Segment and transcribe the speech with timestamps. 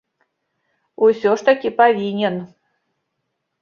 [1.09, 2.43] Усё ж такі павінен.